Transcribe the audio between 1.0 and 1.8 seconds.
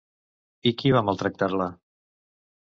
maltractar-la?